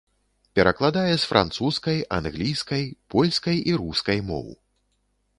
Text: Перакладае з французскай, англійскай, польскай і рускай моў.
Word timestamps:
Перакладае 0.59 1.09
з 1.23 1.27
французскай, 1.31 1.99
англійскай, 2.17 2.83
польскай 3.15 3.57
і 3.73 3.75
рускай 3.83 4.19
моў. 4.31 4.47